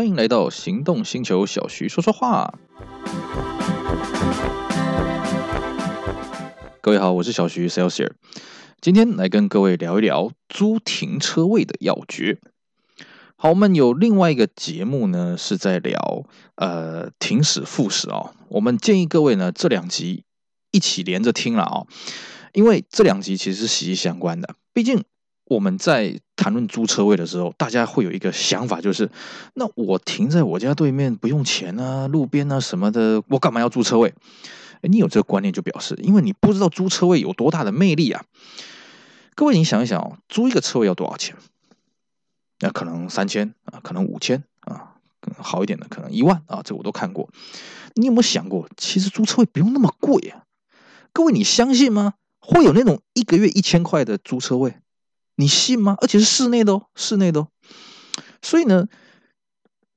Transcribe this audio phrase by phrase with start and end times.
[0.00, 2.58] 欢迎来到行动星球，小徐说说话。
[6.80, 8.12] 各位好，我是小徐 Celsius，
[8.80, 12.38] 今天来跟各位聊一聊租停车位的要诀。
[13.36, 16.24] 好，我们有另外一个节目呢，是在聊
[16.54, 18.32] 呃停驶复驶哦。
[18.48, 20.24] 我们建议各位呢，这两集
[20.70, 21.84] 一起连着听了啊、
[22.54, 25.04] 因为这两集其实是息息相关的，毕竟。
[25.50, 29.10] 我们在谈论租车位的时候，大家会有一个想法，就是
[29.52, 34.14] 那我停在我家对面不用钱啊，路边啊什么的，我干嘛要租车位？
[34.80, 38.24] 你有这个观念就表示，因为你不知道租车位有多大的魅力啊。
[39.34, 41.36] 各位，你想一想哦，租一个车位要多少钱？
[42.60, 44.96] 那可能三千啊，可能五千啊，
[45.36, 47.28] 好一点的可能一万啊，这我都看过。
[47.96, 50.44] 你有没有想过，其实租车位不用那么贵啊？
[51.12, 52.14] 各位，你相信吗？
[52.40, 54.76] 会有那种一个月一千块的租车位？
[55.36, 55.96] 你信吗？
[56.00, 57.48] 而且是室内的哦，室内的哦。
[58.42, 58.86] 所以呢，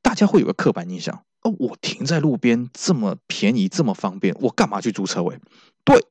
[0.01, 5.39] 大家会有个刻板印象哦，我停在路边这么便宜，这么方便，我干嘛去租车位？
[5.83, 6.05] 对，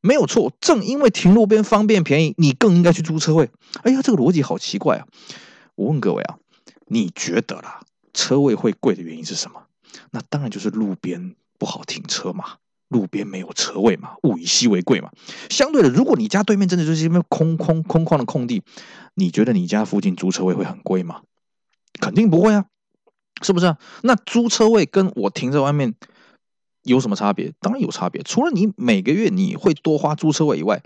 [0.00, 0.52] 没有错。
[0.60, 3.50] 正因为停路边方便便宜，你更应该去租车位。
[3.82, 5.06] 哎呀，这个逻辑好奇怪啊！
[5.76, 6.38] 我问各位啊，
[6.86, 7.80] 你觉得啦，
[8.12, 9.66] 车位会贵的原因是什么？
[10.10, 12.56] 那当然就是路边不好停车嘛。
[12.88, 15.10] 路边没有车位嘛，物以稀为贵嘛。
[15.50, 18.62] 相对的，如果你家对面真的就是一片空空空旷的空地，
[19.14, 21.22] 你觉得你家附近租车位会很贵吗？
[22.00, 22.66] 肯定不会啊，
[23.42, 23.76] 是不是？
[24.02, 25.94] 那租车位跟我停在外面。
[26.84, 27.52] 有什么差别？
[27.60, 28.22] 当然有差别。
[28.22, 30.82] 除了你每个月你会多花租车位以外，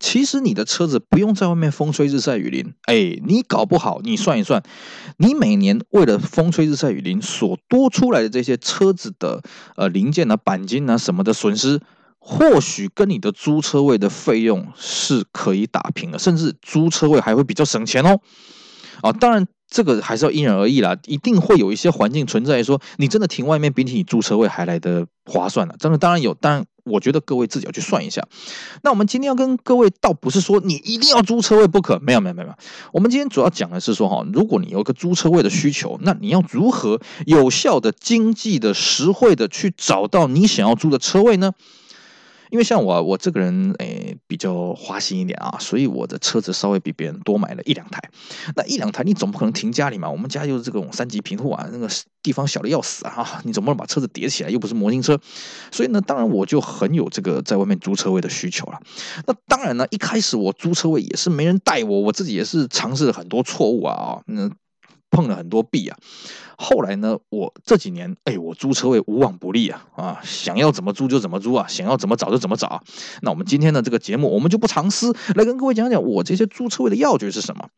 [0.00, 2.74] 其实你的车子不用在外面风吹日晒雨淋。
[2.82, 4.62] 哎，你搞不好，你算一算，
[5.18, 9.42] 你每年为了风吹日晒雨淋所多出来的这些车子的
[9.76, 11.80] 呃零件啊、钣金啊什么的损失，
[12.18, 18.20] 或许跟你的租车位的费用是可以打平的，甚至租车位还会比较省钱哦。
[19.02, 19.46] 啊，当然。
[19.68, 25.74] 这个还是要因人而异啦，一定会有一些环境存在说，你真的停外面比起你租车位还来得划算了。
[25.78, 28.22] 真的当然有，当然我觉得各位自己要去算一下。
[28.82, 32.54] 那我们今天要跟各位，倒不是说你一定要租车位不可，没有没有没有。
[32.92, 41.52] 我们今天主要讲的是说哈，如果你有一个租车位的需求，那你要如何有效的、经济的、实惠的去找到你想要租的车位呢？
[42.54, 48.00] 因为像我，我这个人诶比较花心一点啊，所以我的车子稍微比别人多买了一两台。
[48.54, 50.08] 那一两台你总不可能停家里嘛？
[50.08, 51.88] 我们家就是这种三级平户啊，那个
[52.22, 53.42] 地方小的要死啊！
[53.42, 55.18] 你总不能把车子叠起来，又不是模型车。
[55.72, 58.78] 所以呢，当然我就很有这个在外面租车位的需求了。
[59.26, 64.48] 那当然呢，一开始我租车位也是没人带我，我自己也是尝试了很多错误啊，那
[65.14, 65.96] 碰了很多壁啊。
[66.56, 72.82] 后来呢，我这几年，哎，我租车位无往不利啊啊，想要怎么租就怎么租啊，想要怎么找就怎么找。
[73.22, 77.68] 那我们今天的这个节目，我们就不藏私，来跟各位讲讲我这些租车位的要诀是什么。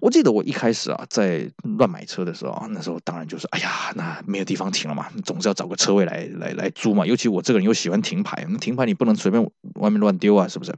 [0.00, 7.06] 我记得我一开始啊，在乱买车的时候啊，那时候当然就是，哎呀，那没有地方停了嘛，总是要找个车位来来来租嘛。
[7.06, 10.74] 尤其我这个人又喜欢停牌，停牌你不能随便外面乱丢啊，是不是？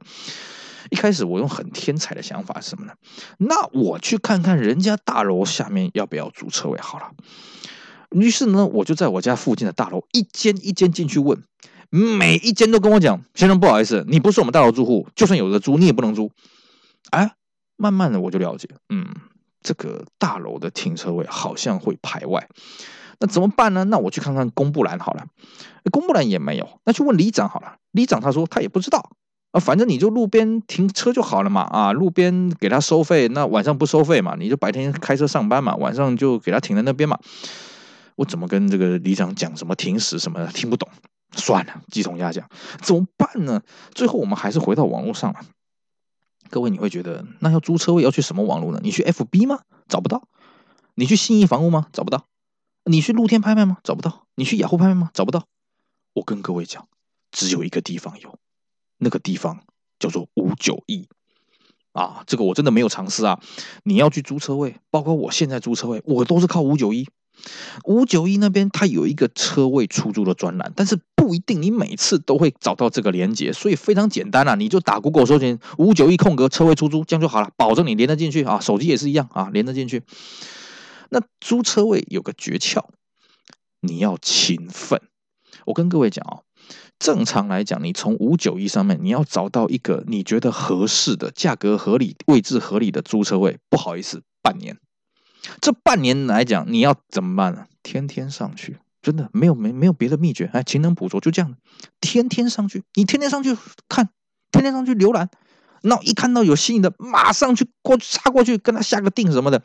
[0.90, 2.92] 一开始我用很天才的想法是什么呢？
[3.38, 7.12] 那我去看看人家大楼下面要不要租车位好了。
[8.10, 11.42] 于是呢，我就在我家附近的大楼一间一间进去问，
[11.90, 16.30] 每一间都跟我讲：“先生，不好意思，你不是我们大楼住户，就算有的租，你也不能租。”
[17.10, 17.34] 哎，
[17.76, 19.06] 慢慢的我就了解，嗯，
[19.62, 22.48] 这个大楼的停车位好像会排外。
[23.18, 23.84] 那怎么办呢？
[23.84, 25.26] 那我去看看公布栏好了，
[25.90, 26.80] 公布栏也没有。
[26.84, 29.12] 那去问里长好了，里长他说他也不知道。
[29.52, 37.18] 啊，反正你就路边停车就好了嘛，啊，路边给他收费，那晚上不收费嘛，你就白天开车上班嘛，晚上就给他停在那边嘛。
[38.16, 40.88] 我怎么跟这个里长讲什么停驶什么的，听不懂，
[41.36, 42.48] 算了，鸡同鸭讲，
[42.80, 43.62] 怎么办呢？
[43.94, 45.40] 最后我们还是回到网络上了。
[46.50, 48.80] 各位，你会觉得那要租车位要去什么网络呢？
[48.82, 49.60] 你去 FB 吗？
[49.88, 50.28] 找不到。
[50.94, 51.88] 你去信义房屋吗？
[51.92, 52.26] 找不到。
[52.84, 53.78] 你去露天拍卖吗？
[53.84, 54.26] 找不到。
[54.34, 55.10] 你去雅虎拍卖吗？
[55.12, 55.44] 找不到。
[56.14, 56.86] 我跟各位讲，
[57.30, 58.38] 只有一个地方有。
[59.02, 59.64] 那个地方
[59.98, 61.08] 叫做五九一
[61.92, 63.40] 啊，这个我真的没有尝试啊。
[63.82, 67.08] 你要去租车位，包括我现在租车位，我都是靠五九一。
[67.84, 78.60] 五九一那边它有一个车位出租的专栏，但是不一定你每次都会找到这个连接，所以非常简单啊，你就打 Google 搜寻五九一空格车位出租，这样就好了，保证你连得进去啊。
[78.60, 80.02] 手机也是一样啊，连得进去。
[81.10, 82.84] 那租车位有个诀窍，
[83.80, 85.00] 你要勤奋。
[85.66, 86.40] 我跟各位讲啊。
[87.02, 94.78] 正常来讲，你从五九一上面，你要找到一个你觉得合适的、价格合理、位置合理的租车位，不好意思，半年。
[95.60, 97.66] 这半年来讲，你要怎么办呢？
[97.82, 101.56] 天天上去，真的没有没没有别的秘诀，哎，勤能补拙，就这样，
[102.00, 103.58] 天天上去，你天天上去
[103.88, 104.10] 看，
[104.52, 105.28] 天天上去浏览，
[105.82, 109.60] 那一看到有吸引的，马上去过插过去跟他下个定什么的。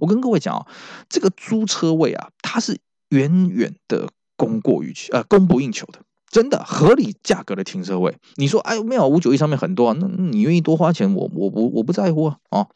[0.00, 0.66] 我跟各位讲啊，
[1.08, 2.80] 这个租车位啊，它是
[3.10, 6.00] 远远的供过于求，呃，供不应求的。
[6.32, 12.38] 真的合理价格的停车位，你说哎，没有五九一上面很多啊，那你愿意多花钱，我我不我不在乎啊。
[12.48, 12.68] 哦，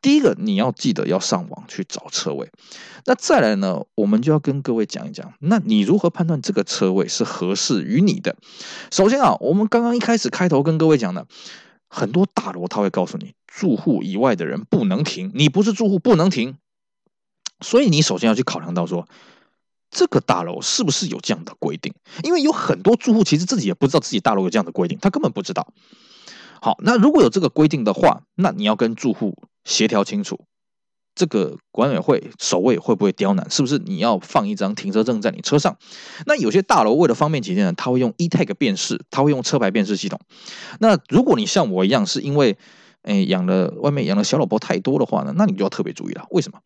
[0.00, 2.48] 第一个你要记得要上网去找车位，
[3.04, 8.36] 那再来呢，我们就要跟各位讲一讲，那你如何判断这个车位是合适于你的？
[8.92, 11.26] 首先啊，我们刚刚一开始开头跟各位讲的，
[11.88, 16.54] 很多大楼他会告诉你，住户以外的人不能停，你不是住户不能停，
[17.60, 19.08] 所以你首先要去考量到说。
[19.92, 21.92] 这个大楼是不是有这样的规定？
[22.24, 25.68] 因为有很多住户其实自己也不知道自己大楼有这样的规定，他根本不知道。
[26.62, 30.40] 好，那如果有这个规定的话，那你要跟住户协调清楚，
[31.14, 33.50] 这个管委会守卫会不会刁难？
[33.50, 35.76] 是不是你要放一张停车证在你车上？
[36.24, 40.18] 那有些大楼为了方便起见呢，他会用 eTag 辨识，他会用车牌辨识系统。
[40.78, 42.56] 那如果你像我一样，是因为
[43.02, 46.24] 哎，养了外面养了小老婆太多的话呢，那你就要特别注意了。
[46.30, 46.60] 为什么？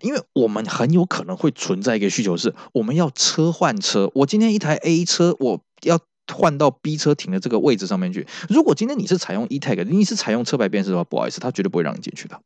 [0.00, 4.10] 因为我们很有可能会存在一个需求是，我们要车换车。
[4.14, 5.98] 我今天一台 A 车，我要
[6.32, 8.26] 换到 B 车停的这个位置上面去。
[8.48, 12.40] 如果今天你是采用 eTag，你是采用车牌辨识的话，不好意思，他绝对不会让你进去的。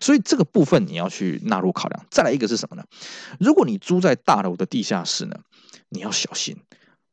[0.00, 2.04] 所以这个部分你要去纳入考量。
[2.10, 2.84] 再来一个是什么呢？
[3.40, 5.38] 如果你租在大楼的地下室呢，
[5.88, 6.58] 你要小心。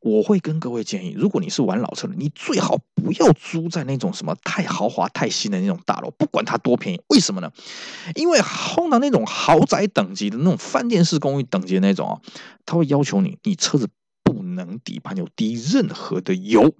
[0.06, 7.00] 我会跟各位建议，如果你是玩老车的，你最好不要租在那种什么太豪华、太新的那种大楼，不管它多便宜。
[7.08, 7.50] 为什么呢？
[8.14, 12.20] 因为通常那种豪宅等级的那种饭店式公寓等级的那种啊，
[12.64, 13.88] 他会要求你，你车子
[14.22, 16.72] 不能底盘有滴任何的油。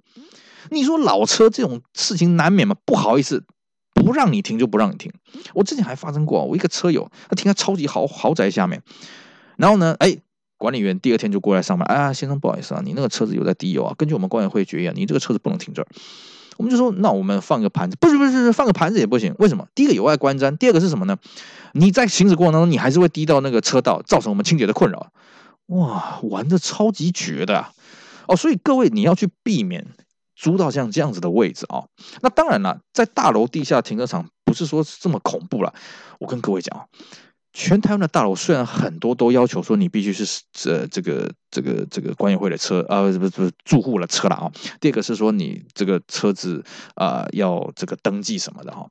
[0.71, 2.77] 你说老车这种事情难免嘛？
[2.85, 3.43] 不好意思，
[3.93, 5.11] 不让你停就不让你停。
[5.53, 8.81] 我之前还发生过，我一个车友他停在超级豪豪宅下面，
[9.57, 10.17] 然后呢，哎。
[10.57, 13.93] 管理员第二天就过来上班，啊，先生不好意思啊，你那个车子有在滴油啊。
[13.97, 15.87] 根据我们管委会决议啊，你这个车子不能停这儿。
[16.57, 19.35] 我们就说，那我们放个盘子，不是不是是，放个盘子也不行。
[19.37, 19.67] 为什么？
[19.75, 21.15] 第一个有碍观瞻，第二个是什么呢？
[21.73, 25.11] 你在行驶过程当中，你还是会滴到那个车道，造成我们清洁的困扰。
[25.67, 27.71] 哇，玩的超级绝的啊！
[28.27, 29.85] 哦，所以各位你要去避免
[30.35, 31.85] 租到像这样子的位置啊。
[32.21, 35.71] 那当然了，在大楼地下停车场不是说这么恐怖了。
[36.19, 36.87] 我跟各位讲。
[37.59, 44.51] 全台湾的大楼虽然很多都要求说你必须是这这个这个这个管委会的车啊，不是不是住户的车了啊。
[44.79, 46.63] 第二个是说你这个车子
[46.93, 48.87] 啊要这个登记什么的哈。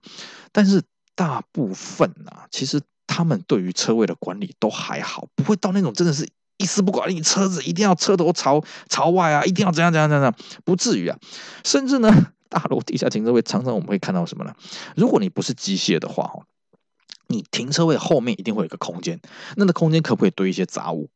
[0.51, 0.83] 但是
[1.15, 10.35] 大部分啊，其实他们对于车位的管理都还好，不会到那种真的是一丝不管，你车子一定要车头朝朝外啊，一定要怎样怎样怎样，
[10.65, 11.17] 不至于啊。
[11.63, 12.13] 甚至呢，
[12.49, 14.53] 大楼地下停车位常常我们会看到什么呢？
[14.97, 16.29] 如果你不是机械的话。
[17.29, 19.21] 你停车位后面一定会有一个空间，
[19.57, 21.11] 那个空间可不可以堆一些杂物？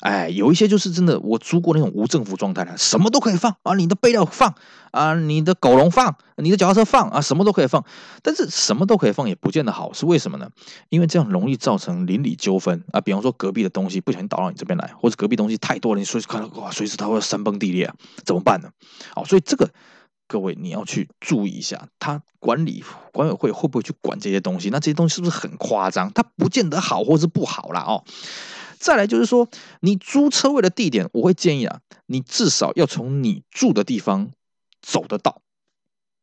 [0.00, 4.54] 哎，有一些就是真的，我租过那种无政府状态的，什么都可以放啊，你的备料放
[4.92, 7.84] 啊，你的狗笼放，你的脚踏车放啊，什么都可以放。
[8.22, 10.48] 但是什么都可以放也不见得好，是为什么呢？
[10.88, 13.00] 因为这样容易造成邻里纠纷啊。
[13.00, 17.94] 比方说隔壁的东西不小心倒到你这边来，或者隔壁东西太多了，你随时看到哇，随时它会山崩地裂啊，
[18.24, 18.70] 怎么办呢？
[19.14, 19.68] 好，所以这个。
[20.30, 24.70] 各位，你要去注意一下，他管理管委会会不会去管这些东西？
[24.70, 26.12] 那这些东西是不是很夸张？
[26.12, 28.04] 它不见得好，或是不好啦哦。
[28.78, 29.48] 再来就是说，
[29.80, 34.30] 你租车位的地点，我会建议啊，你至少要从你住的地方
[34.80, 35.42] 走得到。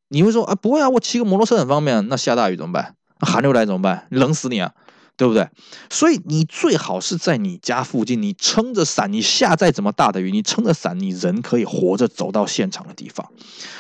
[0.08, 2.08] 你会说啊，不会啊，我骑个摩托车很方便。
[2.08, 2.96] 那下大雨怎么办？
[3.20, 4.08] 寒流来怎么办？
[4.10, 4.74] 冷死你啊！
[5.18, 5.50] 对不对？
[5.90, 13.32] 所以你最好是在你家附近，你撑着伞，你下再怎么大的雨，你撑着伞，你人可以活着走到现场的地方。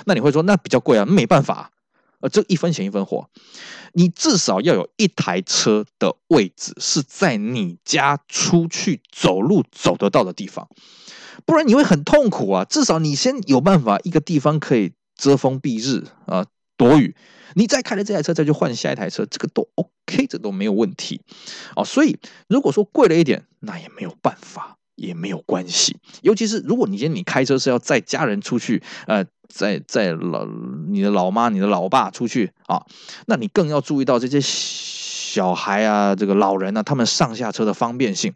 [0.05, 1.71] 那你会说，那比较贵啊，没办法，
[2.21, 3.29] 呃，这一分钱一分货，
[3.93, 10.67] 你至少要有一台车的位置是在你家出去走路走得到的地方，
[11.45, 12.65] 不然你会很痛苦啊。
[12.65, 16.47] 至少你先有办法一个地方可以遮风避日啊。
[16.77, 17.15] 躲雨，
[17.55, 21.21] 你再开了这台车再去换下一台车，这个都 OK，这都没有问题
[21.75, 21.83] 哦。
[21.83, 25.97] 所以如果说贵了一点，那也没有办法，也没有关系。
[26.21, 32.85] 尤其是如果你今天你开车是要载家人出去，呃，载载老你的老妈、你的老爸出去啊，
[33.25, 38.33] 那你更要注意到这些小孩啊、这个老人啊，他们上下车的方便性。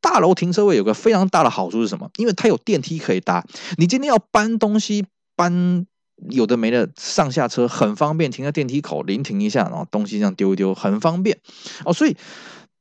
[0.00, 2.10] 大楼停车位有个非常大的好处是什么？
[2.16, 3.44] 因为它有电梯可以搭。
[3.76, 5.84] 你今天要搬东西搬。
[6.30, 11.38] 有的没的，上下车很方便，停在电梯口临停一下，然后东西这样丢一丢，很方便
[11.84, 11.92] 哦。
[11.92, 12.16] 所以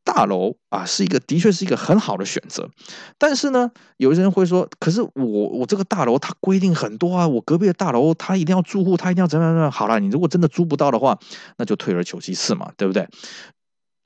[0.04, 2.70] 大楼啊，是一个的确是一个很好的选择。
[3.18, 9.72] 但是呢，有些人会说，可是我我这个大楼它规定很多啊，我隔壁的大楼它一定要住户，它一定要怎么样怎么样。
[9.72, 11.20] 好了，你如果真的租不到的话，
[11.58, 13.08] 那就退而求其次嘛，对不对？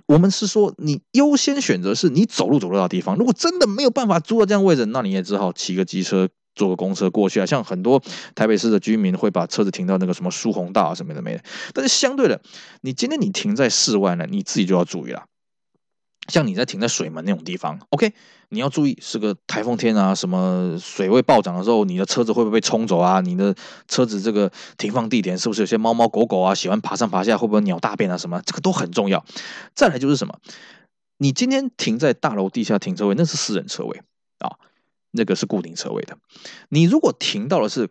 [0.08, 3.16] 我们是说，你优先选择是你走路走得到的地方。
[3.16, 6.30] 如果真的没有办法租到这样位置，那你也只好骑个机车。
[6.56, 8.02] 坐个公车过去啊，像很多
[8.34, 11.40] 台北市的居民会把车子停到那个什么疏洪道啊什么的没。
[11.74, 12.42] 但是相对的，
[12.82, 15.26] 你今天你停在室外呢，你自己就要注意了。
[16.28, 18.12] 像你在停在水门那种地方，OK，
[18.50, 23.22] 你要注意是个台风天啊，什么水位暴涨的时候，你的车子会不会被冲走啊？
[23.22, 23.54] 你的
[23.88, 28.18] 车子这个停放地点是不是有些猫猫狗狗啊，喜欢爬上爬下，会不会鸟大便啊？
[28.18, 29.24] 什么，这个都很重要。
[29.76, 30.40] 再来就是什么，
[31.20, 34.02] 你今天停在大楼地下停车位，那是私人车位，
[35.16, 36.18] 那个是固定车位的。
[36.70, 37.90] 你如果停到的是。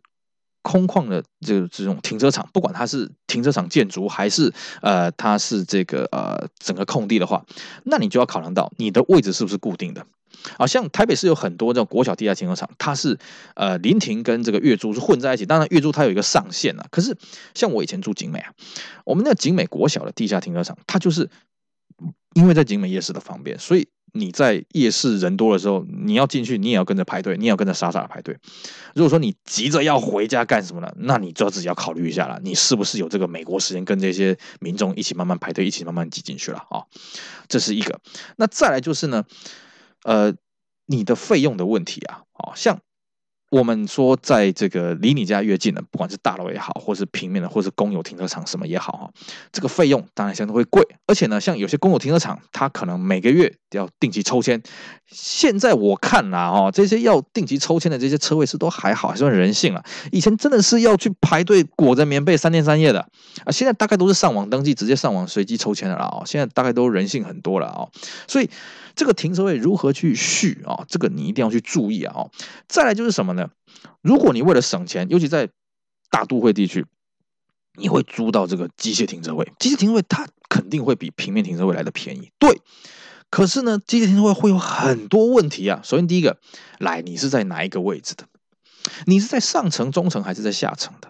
[0.66, 4.50] 空旷的这这种停车场，不管它是停车场建筑还是
[4.80, 7.44] 呃它是这个呃整个空地的话，
[7.82, 10.06] 那你就要考量到你的位置是不是固定的
[10.56, 10.66] 啊？
[10.66, 13.18] 像台北市有很多这种国小地下停车场，它是
[13.54, 16.86] 呃临停跟这个月租是混在一起，当然月租它有一个上限啊。
[16.90, 17.14] 可是
[17.52, 18.50] 像我以前住景美啊，
[19.04, 21.28] 我们那景美国小的地下停车场，它就是
[22.32, 23.86] 因为在景美夜市的方便，所以。
[24.16, 28.38] 你在夜市人多的时候，你要进去，你也要跟着排队，你也要跟着傻傻的排队。
[28.94, 30.88] 如果说你急着要回家干什么呢？
[30.96, 36.84] 那你就要自己要考虑一下了，你是不是有这个美国时间跟这些民众一起慢慢排队，一起慢慢挤进去了啊？
[37.48, 38.00] 这是一个。
[38.36, 39.24] 那再来就是呢，
[40.04, 40.32] 呃，
[40.86, 42.78] 你的费用的问题啊，好，像。
[43.54, 49.10] 我们说，在这个离你家越近的，不管是大楼也好，或是平面的，或是公有停车场什么也好哈，
[49.52, 50.84] 这个费用当然相对会贵。
[51.06, 54.60] 而且呢，像有些公有停车场，它可能每个月要定期抽签。
[55.06, 59.84] 现在我看呐，哦，这些要定期抽签的这些车位是都还好，还算人性了。
[60.10, 62.98] 以前真的是要去排队裹着棉被三天三夜的
[63.44, 66.22] 啊，现在大概都是上网登记，直接上网随机抽签的了啊。
[66.26, 67.86] 现在大概都人性很多了啊，
[68.26, 68.50] 所以。
[68.94, 70.84] 这个停车位如何去续啊？
[70.88, 72.26] 这个你一定要去注意啊！
[72.68, 73.50] 再来就是什么呢？
[74.02, 75.48] 如果你为了省钱，尤其在
[76.10, 76.86] 大都会地区，
[77.76, 79.52] 你会租到这个机械停车位。
[79.58, 82.60] 机械停车位它肯定会比平面停车位来的便宜，对。
[83.30, 85.80] 可是呢，机械停车位会有很多问题啊。
[85.82, 86.38] 首先第一个，
[86.78, 88.26] 来，你是在哪一个位置的？
[89.06, 91.08] 你是在上层、中层还是在下层的？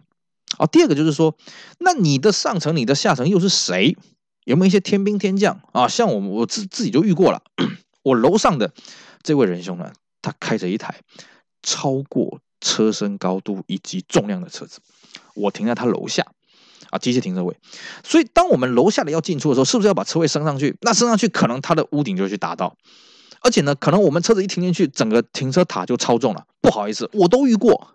[0.56, 1.36] 啊，第二个就是说，
[1.80, 3.96] 那你的上层、你的下层又是谁？
[4.44, 5.88] 有没有一些天兵天将啊？
[5.88, 7.42] 像我我自自己就遇过了。
[8.02, 8.72] 我楼上的
[9.22, 11.00] 这位仁兄呢，他开着一台
[11.62, 14.80] 超过车身高度以及重量的车子，
[15.34, 16.26] 我停在他楼下
[16.90, 17.56] 啊，机械停车位。
[18.02, 20.76] 所以，当我们楼下的要进出的时候，是不是要把车位升上去？
[20.82, 22.76] 那升上去，可能他的屋顶就去打到。
[23.40, 26.46] 而且呢，可能我们车子一停进去，整个停车塔就超重了。
[26.60, 27.94] 不好意思，我都遇过，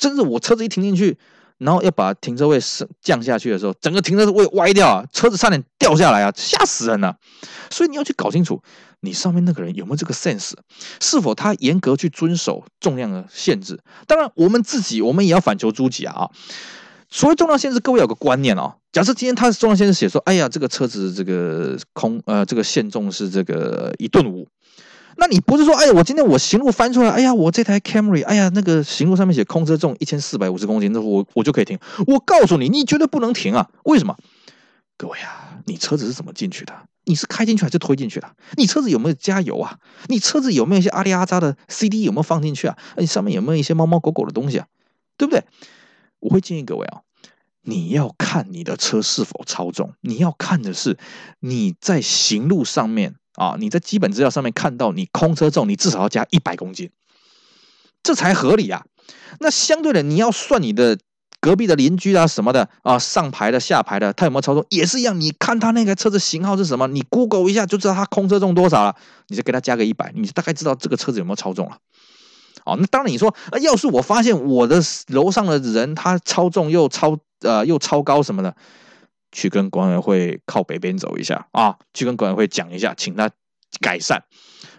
[0.00, 1.18] 甚至我车子一停进去。
[1.64, 7.16] 然后要把停车位升降下去的时候，整个停车位歪掉啊，车子差点掉下来啊，吓死人了。
[7.70, 8.60] 所以你要去搞清楚，
[9.00, 10.52] 你上面那个人有没有这个 sense，
[11.00, 13.80] 是否他严格去遵守重量的限制。
[14.06, 16.28] 当然，我们自己我们也要反求诸己啊。
[17.08, 18.74] 所谓重量限制，各位有个观念哦。
[18.90, 24.48] 假设今天他的重量限制写说，哎呀，这个车子这个空呃这个限重是这个一吨五。
[25.16, 31.78] 那你不是说，哎呀，我今天我行路翻出来，哎呀，我这台 Camry，哎呀，那个行路上面写空车重一千四百五十公斤，那我我就可以停。
[32.06, 33.68] 我告诉你，你绝对不能停啊！
[33.84, 34.16] 为什么？
[34.96, 36.74] 各位啊，你车子是怎么进去的？
[37.04, 38.30] 你是开进去还是推进去的？
[38.56, 39.78] 你车子有没有加油啊？
[40.06, 42.78] 你车子有没有一些阿里阿扎的 CD 有没有放进去啊？
[42.96, 44.66] 你上面有没有一些猫猫狗狗的东西啊？
[45.16, 45.44] 对不对？
[46.20, 47.00] 我会建议各位啊，
[47.62, 50.96] 你要看你的车是否超重，你要看的是
[51.40, 53.16] 你在行路上面。
[53.34, 56.90] 啊，你在基本资料上面看到你空车重，你至少要加一百公斤，
[58.02, 58.84] 这才合理啊。
[59.40, 60.98] 那相对的，你要算你的
[61.40, 65.18] 隔壁的邻居啊什么的啊，上排的下排的，他有没有超重，也是一样。
[65.20, 68.94] 你看他那个车子型号是什么，你 Google 一下就知道他空车重多少了，
[69.28, 71.78] 你就给他加个一百，你大概知道这个车子有没有超重了。
[72.64, 78.54] 哦，那当然你说，要是我发现我的楼上的人他超重又超呃又超高什么的。
[79.32, 83.30] 去跟管委会靠北边走一下啊，去跟管委会讲一下，请他
[83.80, 84.22] 改善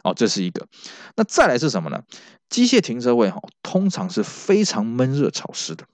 [0.03, 0.67] 哦，这是一个。
[1.15, 2.03] 那再来是什么呢？
[2.49, 5.85] 机械停车位哈，通常是非常闷热潮湿的，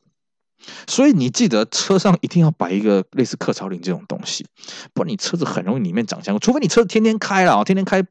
[0.88, 4.46] 所以你记得车上一定要摆一个类似客槽铃这种东西，
[4.94, 6.38] 不然你车子很容易里面长香。
[6.40, 8.06] 除非你车子天天开了啊，天天开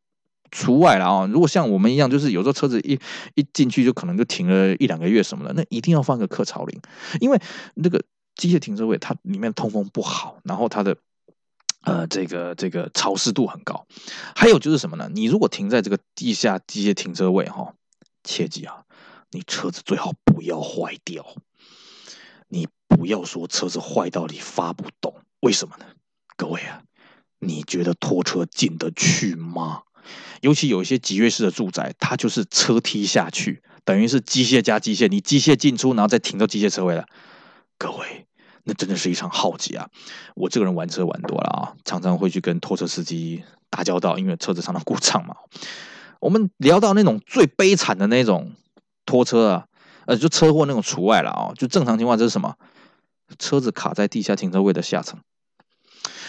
[0.50, 1.26] 除外了啊。
[1.26, 2.98] 如果像我们一样，就是有时候车子一
[3.34, 6.80] 一进去就可能就停了一两个月什么的，那一定要放个客槽铃，
[7.20, 7.38] 因为
[7.74, 8.02] 那个。
[8.38, 10.96] 机械停车位它里面通风不好，然后它的
[11.82, 13.86] 呃这个这个潮湿度很高，
[14.34, 15.10] 还有就是什么呢？
[15.12, 17.74] 你如果停在这个地下机械停车位哈，
[18.22, 18.84] 切记啊，
[19.32, 21.26] 你车子最好不要坏掉，
[22.46, 25.86] 你不要说车子坏到你发不动，为什么呢？
[26.36, 26.84] 各位啊，
[27.40, 29.82] 你觉得拖车进得去吗？
[30.42, 37.04] 尤其有一些集约式的住宅，它就是车梯下去，等于是机械加机械，你机械进出，然后再停到机械车位了，
[37.76, 38.27] 各位。
[38.68, 39.88] 那真的是一场浩劫啊！
[40.34, 45.34] 我这个人玩车玩多了啊，常常会去跟拖车司机打交道，因为车子常常故障嘛。
[46.20, 48.52] 我们聊到那种最悲惨的那种
[49.06, 49.64] 拖车啊，
[50.04, 51.52] 呃，就车祸那种除外了啊。
[51.56, 52.56] 就正常情况，这是什么？
[53.38, 55.18] 车子卡在地下停车位的下层，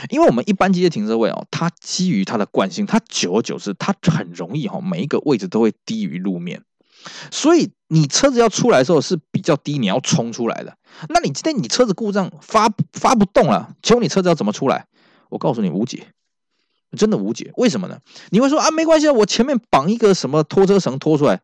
[0.10, 6.63] 因为我们一般机械停车位哦，它基于它的惯性，它久而久之，它很容易哈，每一个位置都会低于路面，
[7.32, 10.77] 所以你车子要出来的时候是比较低，你要冲出来的。
[11.10, 14.88] 那你今天你车子故障发发不动了，请问你车子要怎么出来？
[15.29, 16.08] 我告诉你无解，
[16.98, 17.51] 真的无解。
[17.56, 18.00] 为什么呢？
[18.29, 21.41] 你会说啊，没关系啊，我前面绑一个什么拖车绳拖出来。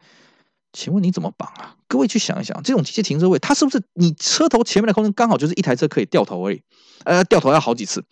[0.73, 1.75] 请问你怎么绑啊？
[1.87, 6.61] 各位去想一想，这种机械停车位，它是不是你车头前面的空间刚好就是一台车可以掉头而已？
[7.05, 8.03] 呃，掉头要好几次。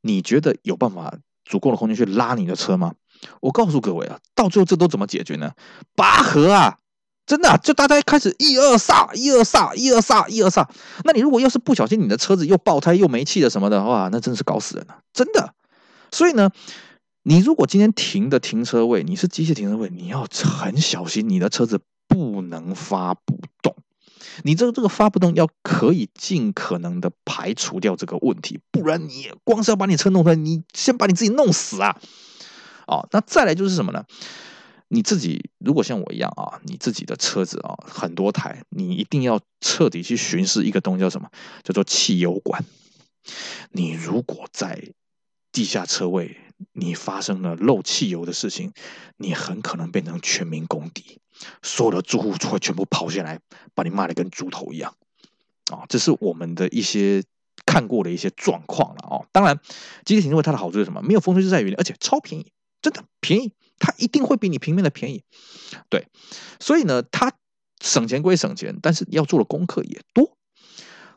[0.00, 2.94] 你觉得有办法足够的空间去拉你的车吗？
[3.40, 5.52] 我告诉各位啊，到最后这都怎么解决呢？
[5.94, 6.78] 拔河啊，
[7.26, 10.66] 真的，就大家开始一二煞，一二煞，一二煞，一二煞。
[11.04, 15.54] 那你如果要是不小心，你的车子又爆胎又没气了什么的话，那真是搞死人了，真的。
[16.10, 16.50] 所以呢，
[17.22, 23.76] 你如果今天停的停车位，你是机械停车位，你要很小心，你的车子不能发不动。
[24.42, 32.00] 你这个这个发不动，要可以尽可能的排除掉这个问题，不然你光是要把你车弄出来，你先把你自己弄死啊！
[32.90, 34.04] 哦，那再来就是什么呢？
[34.88, 41.30] 你自己如果像我一样啊，你自己的车子啊很多台，你一定要彻底去巡视一个东西叫什么？
[41.62, 42.64] 叫做汽油管。
[43.70, 44.92] 你如果在
[45.52, 46.36] 地下车位，
[46.72, 48.72] 你发生了漏汽油的事情，
[49.16, 51.20] 你很可能变成全民公敌。
[51.62, 53.38] 所有的住户就会全部跑下来，
[53.74, 54.94] 把你骂得跟猪头一样，
[55.70, 57.22] 啊，这是我们的一些
[57.64, 59.26] 看过的一些状况了哦。
[59.30, 59.60] 当然，
[60.04, 61.00] 机械停车位它的好处是什么？
[61.00, 65.22] 没有风吹日晒雨淋，而且超便宜，真的便宜，它一定会比你平面的便宜。
[65.88, 66.08] 对，
[66.58, 67.32] 所以呢，它
[67.80, 70.36] 省钱归省钱，但是要做的功课也多。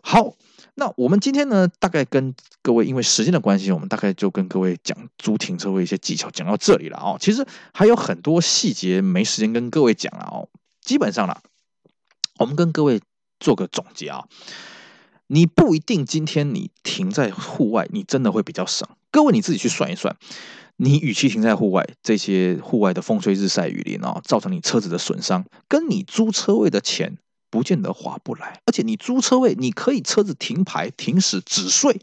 [0.01, 0.35] 好。
[0.75, 7.15] 那我们今天呢，大概跟各位，因为时间的关系，我们大概就跟各位讲租停车位一些技巧，讲到这里了哦。
[7.21, 10.49] 其实还有很多细节没时间跟各位讲了哦。
[10.81, 11.37] 基本上呢，
[12.39, 12.99] 我们跟各位
[13.39, 14.25] 做个总结啊，
[15.27, 18.89] 你不一定今天你停在户外，你真的会比较省。
[19.11, 20.17] 各位你自己去算一算，
[20.77, 27.17] 你与其停在户外，这些户外的风吹日晒雨淋啊，造成你车子的损伤，跟你租车位的钱。
[27.49, 32.01] 不见得划不来，而且你租车位，你可以车子停牌、停驶、止税，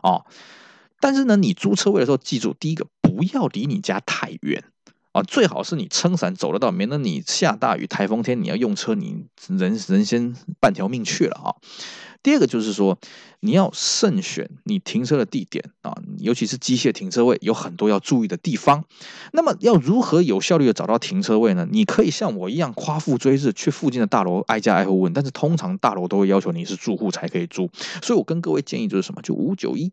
[0.00, 0.24] 啊，
[1.00, 4.64] 但是呢，你租车位的时候，记住，第一个不要离你家太远
[5.12, 11.48] 啊，最好是你撑伞走得到，免得你下大雨、台风天你要用车，你人人先半条命去了啊。
[12.22, 12.98] 第二个就是说，
[13.40, 18.84] 你要慎选你停车的地点啊，尤其是机械停车位，有很多要注意的地方。
[19.32, 21.66] 那么要如何有效率的找到停车位呢？
[21.70, 27.70] 你可以像我一样夸父追日，去附近的大楼挨家挨户问，但是通常大楼都会要求你是住户才可以租。
[28.02, 29.22] 所以我跟各位建议就是什么？
[29.22, 29.90] 就五九一，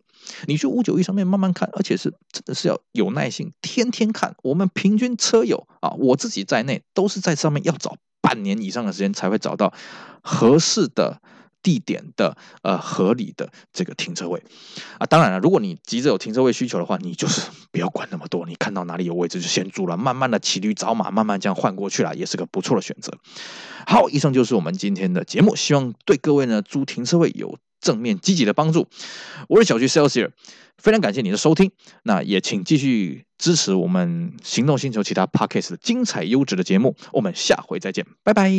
[0.47, 4.35] 你去五九一上面慢慢看，而且是真的是要有耐心，天天看。
[4.43, 9.73] 我们平均车友啊，我自己在内，都是在上面要找半年以上的时间才会找到
[10.21, 11.21] 合适的。
[11.67, 14.41] 地点的呃合理的这个停车位
[14.99, 17.41] 啊，当然了，如果你急着有停车位需求的话，你就是
[17.73, 23.12] 不要管那么多，你看到哪里有位置就先租了，慢慢的骑驴找马，慢慢这样换过去了，也是个不错的选择。
[23.86, 28.88] 好，以上就是我们今天的节目，希望对各位呢租停车位有正面积极的帮助。
[29.49, 30.30] 我是小徐 Celsius，
[30.77, 31.69] 非常感谢你的收听，
[32.03, 38.53] 那也请继续支持我们行动星球其他 Podcast 的精彩优质的节目，我们下回再见，拜拜。